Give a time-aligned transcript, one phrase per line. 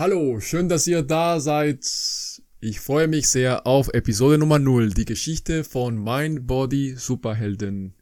[0.00, 1.84] Hallo, schön, dass ihr da seid.
[2.58, 7.94] Ich freue mich sehr auf Episode Nummer 0, die Geschichte von Mind Body Superhelden,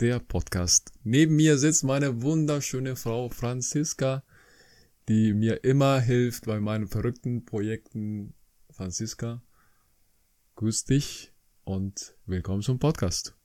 [0.00, 0.90] der Podcast.
[1.04, 4.24] Neben mir sitzt meine wunderschöne Frau Franziska,
[5.08, 8.34] die mir immer hilft bei meinen verrückten Projekten.
[8.70, 9.40] Franziska,
[10.56, 11.32] grüß dich
[11.62, 13.36] und willkommen zum Podcast.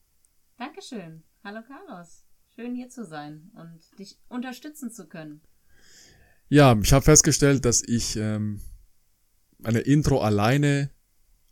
[0.58, 1.22] Dankeschön.
[1.44, 2.26] Hallo Carlos.
[2.56, 5.42] Schön hier zu sein und dich unterstützen zu können.
[6.52, 8.60] Ja, ich habe festgestellt, dass ich ähm,
[9.64, 10.90] eine Intro alleine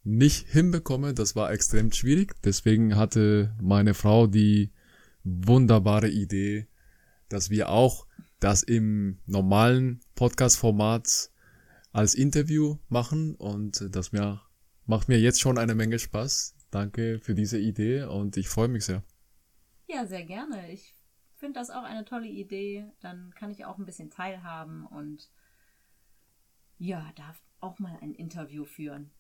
[0.04, 1.14] nicht hinbekomme.
[1.14, 2.36] Das war extrem schwierig.
[2.44, 4.74] Deswegen hatte meine Frau die
[5.24, 6.68] wunderbare Idee,
[7.30, 8.08] dass wir auch
[8.42, 11.32] das im normalen Podcast-Format
[11.94, 14.42] als Interview machen und das mir,
[14.86, 16.56] macht mir jetzt schon eine Menge Spaß.
[16.72, 19.02] Danke für diese Idee und ich freue mich sehr.
[19.88, 20.70] Ja, sehr gerne.
[20.74, 20.94] Ich
[21.40, 22.92] finde das auch eine tolle Idee.
[23.00, 25.30] Dann kann ich auch ein bisschen teilhaben und
[26.78, 29.12] ja, darf auch mal ein Interview führen.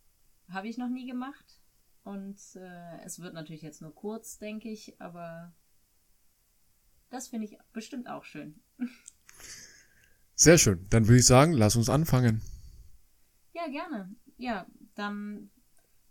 [0.49, 1.61] Habe ich noch nie gemacht.
[2.03, 5.53] Und äh, es wird natürlich jetzt nur kurz, denke ich, aber
[7.09, 8.61] das finde ich bestimmt auch schön.
[10.35, 10.87] Sehr schön.
[10.89, 12.41] Dann würde ich sagen, lass uns anfangen.
[13.53, 14.15] Ja, gerne.
[14.37, 15.51] Ja, dann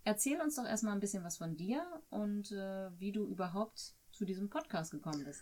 [0.03, 4.25] erzähl uns doch erstmal ein bisschen was von dir und äh, wie du überhaupt zu
[4.25, 5.41] diesem Podcast gekommen bist.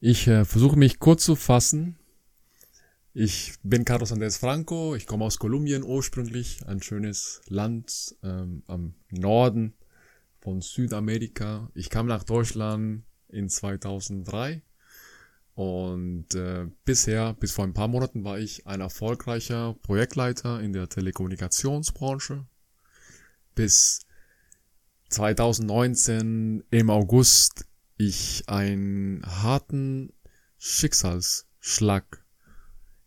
[0.00, 1.98] Ich äh, versuche mich kurz zu fassen.
[3.14, 8.94] Ich bin Carlos Andrés Franco, ich komme aus Kolumbien ursprünglich, ein schönes Land ähm, am
[9.10, 9.74] Norden
[10.38, 11.68] von Südamerika.
[11.74, 14.62] Ich kam nach Deutschland in 2003
[15.54, 20.88] und äh, bisher, bis vor ein paar Monaten, war ich ein erfolgreicher Projektleiter in der
[20.88, 22.46] Telekommunikationsbranche.
[23.56, 24.06] Bis
[25.08, 27.67] 2019 im August
[27.98, 30.12] ich einen harten
[30.56, 32.24] Schicksalsschlag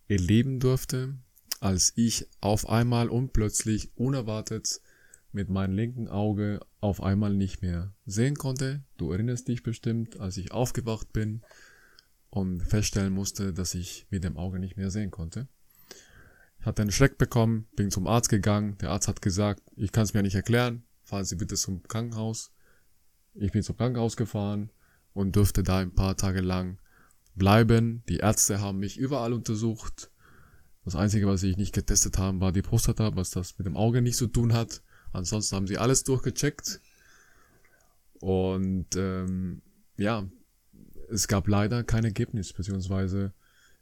[0.10, 1.16] erleben durfte,
[1.62, 4.82] als ich auf einmal und plötzlich unerwartet
[5.32, 8.84] mit meinem linken Auge auf einmal nicht mehr sehen konnte.
[8.98, 11.42] Du erinnerst dich bestimmt, als ich aufgewacht bin
[12.30, 15.48] und feststellen musste, dass ich mit dem Auge nicht mehr sehen konnte.
[16.60, 18.78] Ich hatte einen Schreck bekommen, bin zum Arzt gegangen.
[18.80, 22.52] Der Arzt hat gesagt, ich kann es mir nicht erklären, fahren Sie bitte zum Krankenhaus.
[23.34, 24.70] Ich bin zum Krankenhaus gefahren
[25.14, 26.78] und durfte da ein paar Tage lang
[27.36, 28.04] bleiben.
[28.10, 30.12] Die Ärzte haben mich überall untersucht.
[30.84, 34.02] Das Einzige, was ich nicht getestet haben, war die Prostata, was das mit dem Auge
[34.02, 34.82] nicht zu tun hat.
[35.14, 36.82] Ansonsten haben sie alles durchgecheckt.
[38.20, 39.62] Und ähm,
[39.98, 40.28] ja,
[41.10, 43.34] es gab leider kein Ergebnis, beziehungsweise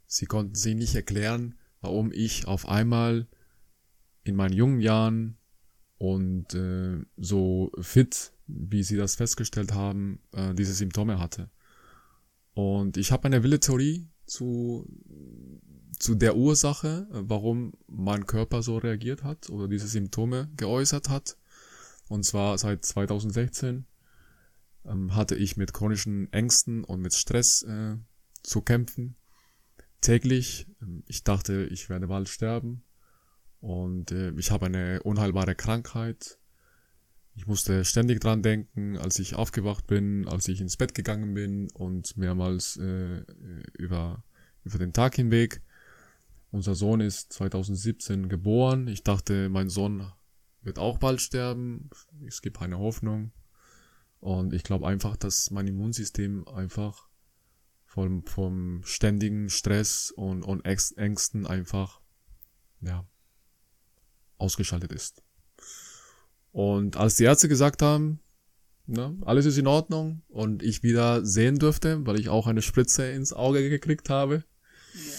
[0.06, 3.26] sie konnten sich nicht erklären, warum ich auf einmal
[4.24, 5.36] in meinen jungen Jahren
[5.98, 11.50] und äh, so fit wie sie das festgestellt haben, äh, diese Symptome hatte.
[12.54, 14.86] Und ich habe eine wilde Theorie zu,
[15.98, 21.36] zu der Ursache, warum mein Körper so reagiert hat oder diese Symptome geäußert hat.
[22.08, 23.86] Und zwar seit 2016
[24.84, 27.96] ähm, hatte ich mit chronischen Ängsten und mit Stress äh,
[28.42, 29.16] zu kämpfen.
[30.00, 30.66] Täglich.
[30.82, 32.82] Ähm, ich dachte, ich werde bald sterben.
[33.60, 36.39] Und äh, ich habe eine unheilbare Krankheit
[37.34, 41.70] ich musste ständig dran denken, als ich aufgewacht bin, als ich ins Bett gegangen bin
[41.72, 43.24] und mehrmals äh,
[43.78, 44.24] über,
[44.64, 45.62] über den Tag hinweg.
[46.50, 48.88] Unser Sohn ist 2017 geboren.
[48.88, 50.10] Ich dachte, mein Sohn
[50.62, 51.90] wird auch bald sterben.
[52.26, 53.32] Es gibt keine Hoffnung.
[54.18, 57.08] Und ich glaube einfach, dass mein Immunsystem einfach
[57.86, 62.00] vom, vom ständigen Stress und, und Ängsten einfach,
[62.80, 63.06] ja,
[64.38, 65.22] ausgeschaltet ist.
[66.52, 68.20] Und als die Ärzte gesagt haben,
[68.86, 73.10] ne, alles ist in Ordnung und ich wieder sehen durfte, weil ich auch eine Spritze
[73.10, 74.44] ins Auge gekriegt habe,
[74.94, 75.14] yeah.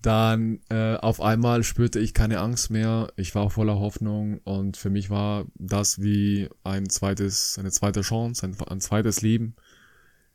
[0.00, 3.12] dann äh, auf einmal spürte ich keine Angst mehr.
[3.16, 8.46] Ich war voller Hoffnung und für mich war das wie ein zweites, eine zweite Chance,
[8.46, 9.56] ein, ein zweites Leben.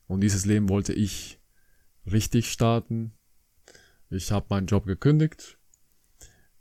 [0.07, 1.40] Und dieses Leben wollte ich
[2.06, 3.13] richtig starten.
[4.10, 5.57] Ich habe meinen Job gekündigt.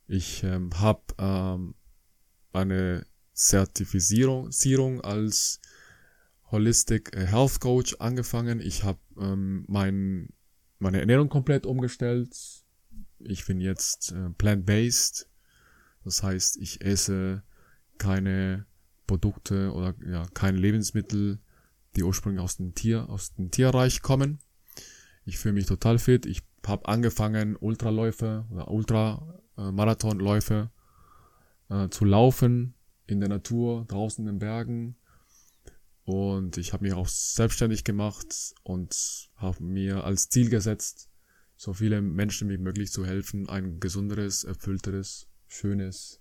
[0.08, 1.74] Ich ähm, habe ähm,
[2.52, 3.06] eine
[3.36, 5.60] Zertifizierung als
[6.50, 8.60] Holistic Health Coach angefangen.
[8.60, 10.30] Ich habe ähm, mein,
[10.78, 12.34] meine Ernährung komplett umgestellt.
[13.18, 15.28] Ich bin jetzt äh, plant-based.
[16.02, 17.42] Das heißt, ich esse
[17.98, 18.64] keine
[19.06, 21.38] Produkte oder ja, keine Lebensmittel,
[21.94, 24.38] die ursprünglich aus dem Tier, aus dem Tierreich kommen.
[25.26, 26.24] Ich fühle mich total fit.
[26.24, 30.70] Ich habe angefangen, Ultraläufe oder Ultramarathonläufe
[31.68, 32.75] äh, zu laufen
[33.06, 34.96] in der Natur, draußen in den Bergen.
[36.04, 41.10] Und ich habe mich auch selbstständig gemacht und habe mir als Ziel gesetzt,
[41.56, 46.20] so viele Menschen wie möglich zu helfen, ein gesunderes, erfüllteres, schönes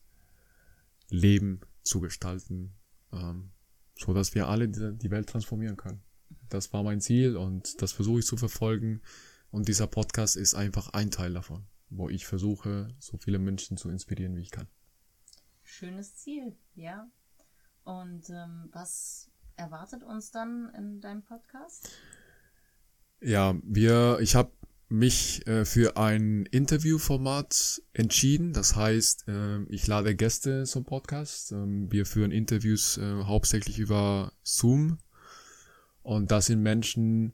[1.09, 2.73] Leben zu gestalten,
[3.11, 3.51] ähm,
[3.97, 6.01] so dass wir alle die, die Welt transformieren können.
[6.49, 9.01] Das war mein Ziel und das versuche ich zu verfolgen.
[9.51, 13.89] Und dieser Podcast ist einfach ein Teil davon, wo ich versuche, so viele Menschen zu
[13.89, 14.67] inspirieren, wie ich kann.
[15.77, 17.05] Schönes Ziel, ja.
[17.83, 21.89] Und ähm, was erwartet uns dann in deinem Podcast?
[23.19, 24.53] Ja, wir, ich habe
[24.87, 28.53] mich äh, für ein Interviewformat entschieden.
[28.53, 31.51] Das heißt, äh, ich lade Gäste zum Podcast.
[31.51, 34.99] Ähm, wir führen Interviews äh, hauptsächlich über Zoom.
[36.03, 37.33] Und das sind Menschen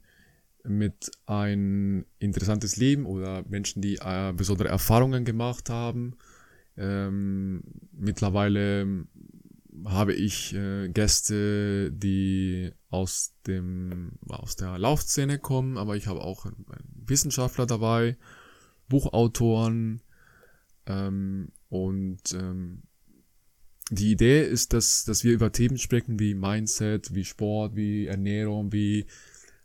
[0.64, 6.16] mit ein interessantes Leben oder Menschen, die äh, besondere Erfahrungen gemacht haben.
[6.76, 9.06] Ähm, mittlerweile
[9.84, 16.46] habe ich äh, Gäste, die aus dem aus der Laufszene kommen, aber ich habe auch
[16.94, 18.16] Wissenschaftler dabei,
[18.88, 20.02] Buchautoren
[20.86, 22.82] ähm, und ähm,
[23.90, 28.72] die Idee ist, dass dass wir über Themen sprechen wie Mindset, wie Sport, wie Ernährung,
[28.72, 29.06] wie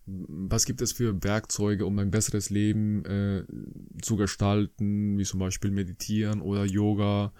[0.08, 3.44] was gibt es für Werkzeuge, um ein besseres Leben äh,
[4.02, 7.34] zu gestalten, wie zum Beispiel Meditieren oder Yoga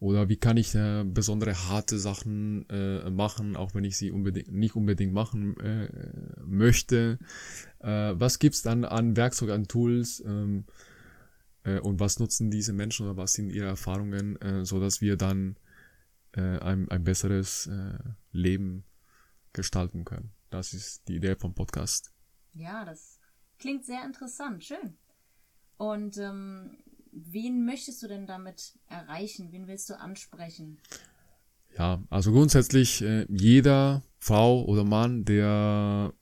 [0.00, 4.52] oder wie kann ich äh, besondere harte Sachen äh, machen, auch wenn ich sie unbedingt
[4.52, 5.88] nicht unbedingt machen äh,
[6.44, 7.18] möchte.
[7.80, 10.64] Äh, was gibt's dann an Werkzeugen, an Tools ähm,
[11.64, 15.16] äh, und was nutzen diese Menschen oder was sind ihre Erfahrungen, äh, so dass wir
[15.16, 15.56] dann
[16.32, 17.98] äh, ein, ein besseres äh,
[18.32, 18.84] Leben
[19.52, 20.35] gestalten können.
[20.50, 22.12] Das ist die Idee vom Podcast.
[22.52, 23.18] Ja, das
[23.58, 24.96] klingt sehr interessant, schön.
[25.76, 26.78] Und ähm,
[27.12, 29.52] wen möchtest du denn damit erreichen?
[29.52, 30.78] Wen willst du ansprechen?
[31.76, 36.14] Ja, also grundsätzlich äh, jeder Frau oder Mann, der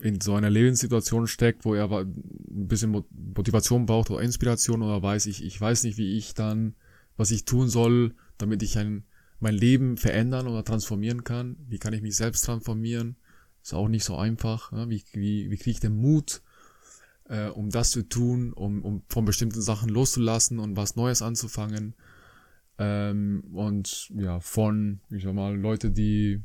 [0.00, 5.26] in so einer Lebenssituation steckt, wo er ein bisschen Motivation braucht oder Inspiration oder weiß
[5.26, 6.74] ich, ich weiß nicht, wie ich dann,
[7.16, 9.04] was ich tun soll, damit ich ein,
[9.40, 11.56] mein Leben verändern oder transformieren kann.
[11.68, 13.16] Wie kann ich mich selbst transformieren?
[13.64, 14.72] Ist auch nicht so einfach.
[14.72, 14.90] Ne?
[14.90, 16.42] Wie, wie, wie kriege ich den Mut,
[17.30, 21.94] äh, um das zu tun, um, um von bestimmten Sachen loszulassen und was Neues anzufangen.
[22.76, 26.42] Ähm, und ja, von, ich sag mal, Leute, die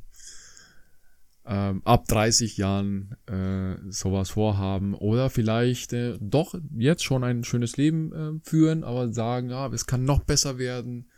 [1.45, 7.75] ähm, ab 30 Jahren äh, sowas vorhaben oder vielleicht äh, doch jetzt schon ein schönes
[7.75, 11.09] Leben äh, führen, aber sagen, ja, es kann noch besser werden.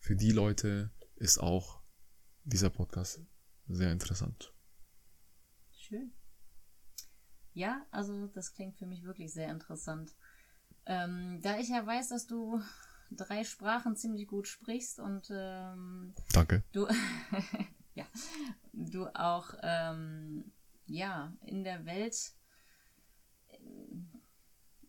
[0.00, 1.78] Für die Leute ist auch
[2.42, 3.20] dieser Podcast
[3.68, 4.52] sehr interessant.
[5.88, 6.12] Schön.
[7.54, 10.14] Ja, also das klingt für mich wirklich sehr interessant.
[10.84, 12.62] Ähm, da ich ja weiß, dass du
[13.10, 16.62] drei Sprachen ziemlich gut sprichst und ähm, Danke.
[16.72, 16.86] Du,
[17.94, 18.04] ja,
[18.72, 20.52] du auch ähm,
[20.86, 22.32] ja in der Welt
[23.48, 23.58] äh,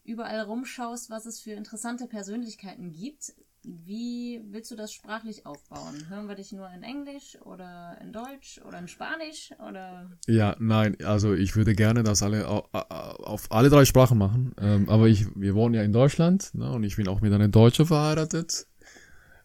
[0.04, 3.34] überall rumschaust, was es für interessante Persönlichkeiten gibt,
[3.64, 6.10] wie willst du das sprachlich aufbauen?
[6.10, 10.10] Hören wir dich nur in Englisch oder in Deutsch oder in Spanisch oder?
[10.28, 14.54] Ja, nein, also ich würde gerne das alle auf, alle drei Sprachen machen.
[14.62, 17.50] Ähm, aber ich, wir wohnen ja in Deutschland ne, und ich bin auch mit einer
[17.50, 18.68] Deutschen verheiratet.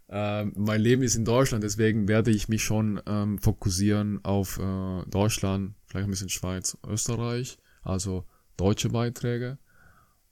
[0.09, 5.03] Ähm, mein Leben ist in Deutschland, deswegen werde ich mich schon ähm, fokussieren auf äh,
[5.09, 8.25] Deutschland, vielleicht ein bisschen Schweiz, Österreich, also
[8.57, 9.59] deutsche Beiträge.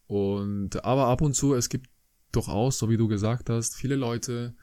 [0.07, 1.89] Und aber ab und zu, es gibt
[2.33, 4.55] durchaus, so wie du gesagt hast, viele Leute,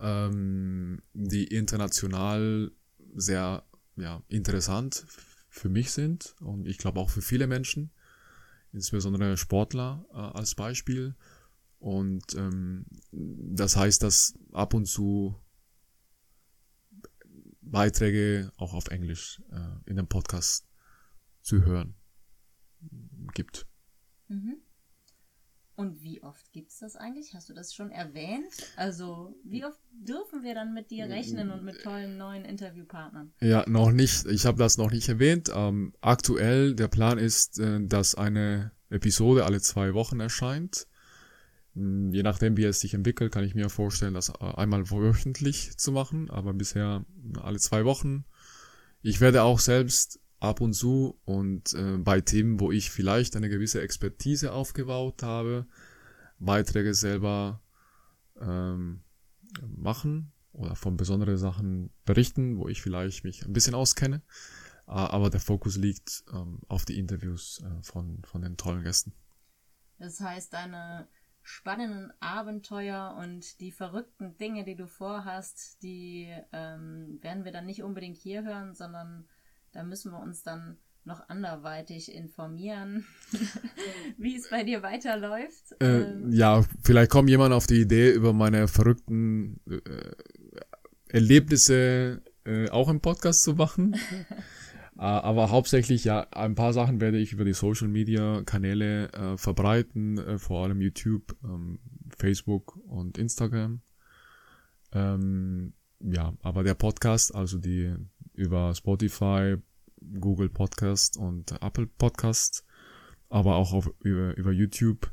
[0.00, 2.72] ähm, die international
[3.14, 3.64] sehr
[3.96, 5.06] ja, interessant
[5.48, 7.92] für mich sind und ich glaube auch für viele Menschen,
[8.72, 11.14] insbesondere Sportler äh, als Beispiel.
[11.78, 15.38] Und ähm, das heißt, dass ab und zu
[17.60, 20.66] Beiträge auch auf Englisch äh, in dem Podcast
[21.42, 21.94] zu hören
[23.34, 23.66] gibt.
[24.28, 24.63] Mhm.
[25.76, 27.34] Und wie oft gibt es das eigentlich?
[27.34, 28.52] Hast du das schon erwähnt?
[28.76, 33.32] Also, wie oft dürfen wir dann mit dir rechnen und mit tollen neuen Interviewpartnern?
[33.40, 34.26] Ja, noch nicht.
[34.26, 35.50] Ich habe das noch nicht erwähnt.
[35.52, 40.86] Ähm, aktuell, der Plan ist, äh, dass eine Episode alle zwei Wochen erscheint.
[41.74, 45.76] Hm, je nachdem, wie es sich entwickelt, kann ich mir vorstellen, das äh, einmal wöchentlich
[45.76, 47.04] zu machen, aber bisher
[47.42, 48.24] alle zwei Wochen.
[49.02, 53.48] Ich werde auch selbst ab und zu und äh, bei Themen, wo ich vielleicht eine
[53.48, 55.66] gewisse Expertise aufgebaut habe,
[56.38, 57.62] Beiträge selber
[58.40, 59.02] ähm,
[59.66, 64.22] machen oder von besonderen Sachen berichten, wo ich vielleicht mich ein bisschen auskenne.
[64.86, 69.14] Aber der Fokus liegt ähm, auf die Interviews äh, von, von den tollen Gästen.
[69.98, 71.08] Das heißt, deine
[71.42, 77.82] spannenden Abenteuer und die verrückten Dinge, die du vorhast, die ähm, werden wir dann nicht
[77.82, 79.28] unbedingt hier hören, sondern
[79.74, 83.04] da müssen wir uns dann noch anderweitig informieren,
[84.16, 85.72] wie es bei dir weiterläuft.
[85.80, 86.32] Äh, ähm.
[86.32, 90.12] Ja, vielleicht kommt jemand auf die Idee, über meine verrückten äh,
[91.08, 93.96] Erlebnisse äh, auch im Podcast zu machen.
[94.96, 99.36] Äh, aber hauptsächlich, ja, ein paar Sachen werde ich über die Social Media Kanäle äh,
[99.36, 101.80] verbreiten, äh, vor allem YouTube, ähm,
[102.16, 103.80] Facebook und Instagram.
[104.92, 107.92] Ähm, ja, aber der Podcast, also die
[108.34, 109.56] über Spotify,
[110.20, 112.64] Google Podcast und Apple Podcast,
[113.28, 115.10] aber auch auf, über, über YouTube.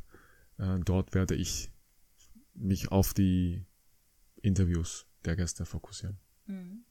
[0.58, 1.72] Äh, dort werde ich
[2.54, 3.66] mich auf die
[4.42, 6.20] Interviews der Gäste fokussieren.
[6.46, 6.86] Mhm.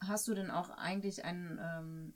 [0.00, 2.14] Hast du denn auch eigentlich ein, ähm,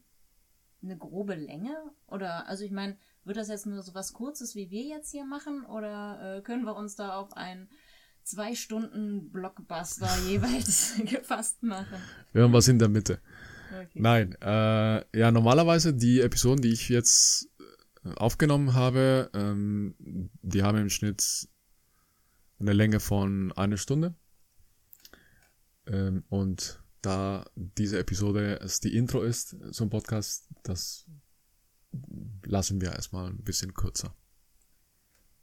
[0.82, 1.76] eine grobe Länge?
[2.06, 5.24] Oder, also ich meine, wird das jetzt nur so was Kurzes, wie wir jetzt hier
[5.24, 5.64] machen?
[5.66, 7.68] Oder äh, können wir uns da auf ein
[8.24, 11.96] zwei Stunden Blockbuster jeweils gefasst machen?
[12.32, 13.20] Wir haben was in der Mitte.
[13.70, 14.00] Okay.
[14.00, 17.48] Nein, äh, ja, normalerweise die Episoden, die ich jetzt
[18.04, 21.48] äh, aufgenommen habe, ähm, die haben im Schnitt
[22.58, 24.14] eine Länge von einer Stunde.
[25.86, 31.06] Ähm, und da diese Episode es die Intro ist zum Podcast, das
[32.44, 34.14] lassen wir erstmal ein bisschen kürzer.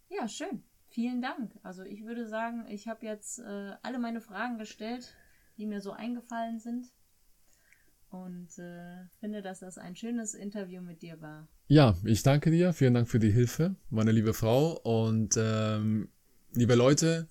[0.09, 0.63] Ja, schön.
[0.89, 1.51] Vielen Dank.
[1.63, 5.13] Also ich würde sagen, ich habe jetzt äh, alle meine Fragen gestellt,
[5.58, 6.88] die mir so eingefallen sind.
[8.10, 11.48] Und äh, finde, dass das ein schönes Interview mit dir war.
[11.67, 12.74] Ja, ich danke dir.
[12.74, 14.79] Vielen Dank für die Hilfe, meine liebe Frau.
[14.79, 16.10] Und ähm,
[16.53, 17.27] liebe Leute,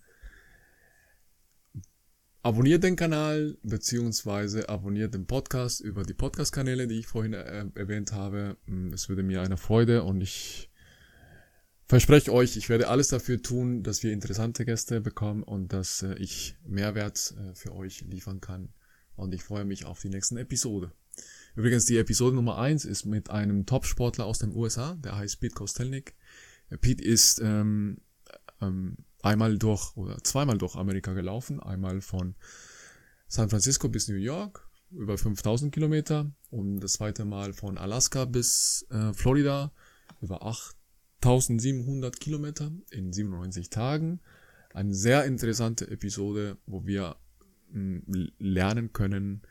[2.49, 8.13] Abonniert den Kanal beziehungsweise abonniert den Podcast über die Podcast-Kanäle, die ich vorhin äh, erwähnt
[8.13, 8.57] habe.
[8.67, 10.68] Mm, es würde mir eine Freude und ich
[11.89, 16.15] verspreche euch, ich werde alles dafür tun, dass wir interessante Gäste bekommen und dass äh,
[16.15, 18.69] ich Mehrwert äh, für euch liefern kann.
[19.17, 20.93] Und ich freue mich auf die nächsten Episode.
[21.57, 25.55] Übrigens, die Episode Nummer eins ist mit einem Top-Sportler aus den USA, der heißt Pete
[25.55, 26.15] Kostelnik.
[26.81, 27.99] Pete ist ähm,
[28.61, 31.59] ähm, einmal durch oder zweimal durch Amerika gelaufen.
[31.59, 32.37] Einmal von
[33.27, 36.31] San Francisco bis New York, über 5000 Kilometer.
[36.51, 39.73] Und das zweite Mal von Alaska bis äh, Florida,
[40.21, 40.43] über
[41.21, 44.21] 8700 Kilometer in 97 Tagen.
[44.73, 47.17] Eine sehr interessante Episode, wo wir
[47.73, 48.03] hm,
[48.39, 49.43] lernen können,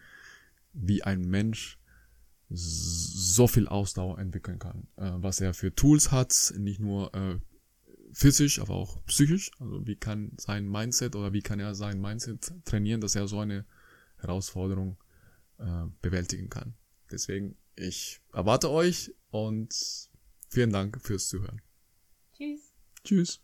[0.73, 1.79] wie ein Mensch
[2.49, 7.39] so viel Ausdauer entwickeln kann, äh, was er für Tools hat, nicht nur äh,
[8.13, 9.51] physisch, aber auch psychisch.
[9.59, 13.39] Also wie kann sein Mindset oder wie kann er sein Mindset trainieren, dass er so
[13.39, 13.65] eine
[14.17, 14.97] Herausforderung
[15.57, 16.75] äh, bewältigen kann.
[17.11, 20.09] Deswegen, ich erwarte euch und
[20.47, 21.61] vielen Dank fürs Zuhören.
[22.33, 22.73] Tschüss.
[23.03, 23.41] Tschüss.